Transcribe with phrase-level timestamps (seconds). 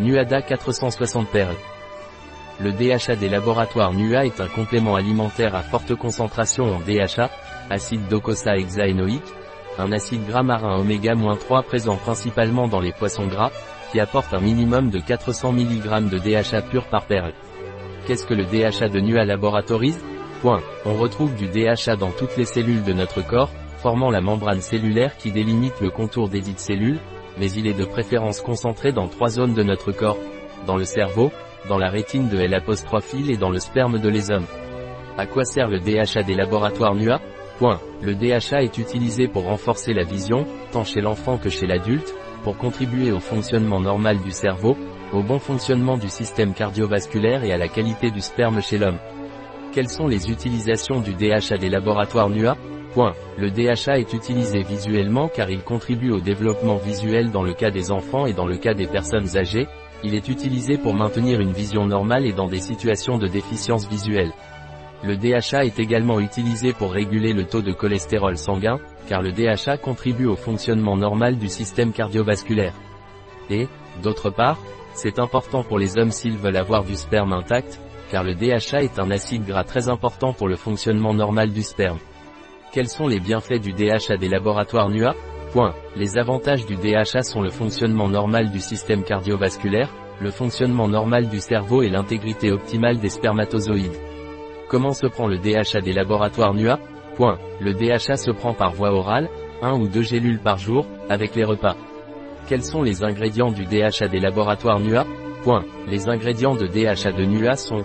[0.00, 1.56] Nuada 460 perles.
[2.60, 7.30] Le DHA des laboratoires NUA est un complément alimentaire à forte concentration en DHA,
[7.70, 9.34] acide docosahexaénoïque, hexaénoïque,
[9.78, 13.52] un acide gras marin oméga-3 présent principalement dans les poissons gras,
[13.92, 17.32] qui apporte un minimum de 400 mg de DHA pur par perle.
[18.06, 19.96] Qu'est-ce que le DHA de NUA Laboratories?
[20.42, 20.62] Point.
[20.84, 25.16] On retrouve du DHA dans toutes les cellules de notre corps, formant la membrane cellulaire
[25.16, 26.98] qui délimite le contour des dites cellules,
[27.38, 30.18] mais il est de préférence concentré dans trois zones de notre corps,
[30.66, 31.30] dans le cerveau,
[31.68, 32.60] dans la rétine de L'
[33.28, 34.46] et dans le sperme de les hommes.
[35.16, 37.20] À quoi sert le DHA des laboratoires NUA.
[38.02, 42.58] Le DHA est utilisé pour renforcer la vision, tant chez l'enfant que chez l'adulte, pour
[42.58, 44.76] contribuer au fonctionnement normal du cerveau,
[45.12, 48.98] au bon fonctionnement du système cardiovasculaire et à la qualité du sperme chez l'homme.
[49.72, 52.56] Quelles sont les utilisations du DHA des laboratoires NUA
[52.94, 53.12] Point.
[53.38, 57.90] Le DHA est utilisé visuellement car il contribue au développement visuel dans le cas des
[57.90, 59.66] enfants et dans le cas des personnes âgées,
[60.04, 64.32] il est utilisé pour maintenir une vision normale et dans des situations de déficience visuelle.
[65.02, 68.78] Le DHA est également utilisé pour réguler le taux de cholestérol sanguin,
[69.08, 72.74] car le DHA contribue au fonctionnement normal du système cardiovasculaire.
[73.50, 73.66] Et,
[74.02, 74.58] d'autre part,
[74.94, 78.98] c'est important pour les hommes s'ils veulent avoir du sperme intact, car le DHA est
[78.98, 81.98] un acide gras très important pour le fonctionnement normal du sperme.
[82.74, 85.14] Quels sont les bienfaits du DHA des laboratoires NUA
[85.52, 85.76] Point.
[85.94, 91.38] Les avantages du DHA sont le fonctionnement normal du système cardiovasculaire, le fonctionnement normal du
[91.38, 93.96] cerveau et l'intégrité optimale des spermatozoïdes.
[94.68, 96.80] Comment se prend le DHA des laboratoires NUA
[97.14, 97.38] Point.
[97.60, 99.28] Le DHA se prend par voie orale,
[99.62, 101.76] un ou deux gélules par jour, avec les repas.
[102.48, 105.06] Quels sont les ingrédients du DHA des laboratoires NUA
[105.44, 105.64] Point.
[105.86, 107.84] Les ingrédients de DHA de NUA sont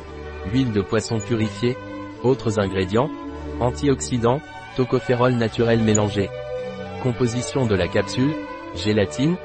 [0.51, 1.77] huile de poisson purifiée,
[2.23, 3.11] autres ingrédients,
[3.59, 4.41] antioxydants,
[4.79, 6.29] tocophérol naturel mélangé.
[7.03, 8.33] Composition de la capsule,
[8.75, 9.35] gélatine,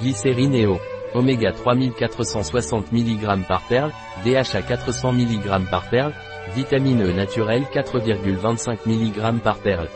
[0.00, 0.80] glycérine et eau.
[1.14, 3.92] Oméga 3460 mg par perle,
[4.24, 6.12] DHA 400 mg par perle,
[6.56, 9.88] vitamine E naturelle 4,25 mg par perle.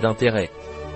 [0.00, 0.48] D'intérêt.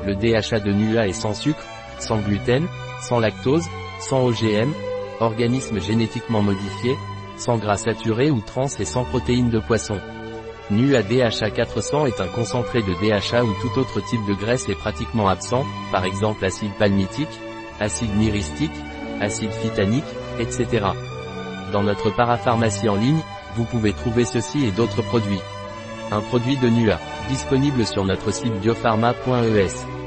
[0.06, 1.66] Le DHA de NUA est sans sucre,
[1.98, 2.66] sans gluten,
[3.02, 3.66] sans lactose,
[4.00, 4.72] sans OGM,
[5.20, 6.94] organisme génétiquement modifié,
[7.36, 9.98] sans gras saturé ou trans et sans protéines de poisson.
[10.70, 14.74] NUA DHA 400 est un concentré de DHA ou tout autre type de graisse est
[14.74, 17.28] pratiquement absent, par exemple acide palmitique,
[17.80, 18.70] acide myristique,
[19.20, 20.04] acide phytanique,
[20.38, 20.86] etc.
[21.72, 23.22] Dans notre parapharmacie en ligne,
[23.56, 25.40] vous pouvez trouver ceci et d'autres produits.
[26.10, 29.97] Un produit de NUA, disponible sur notre site biopharma.es.